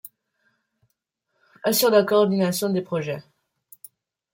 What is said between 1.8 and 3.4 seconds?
la coordination des projets.